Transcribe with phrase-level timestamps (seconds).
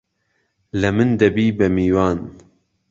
[0.79, 2.17] له من دهبی به میوان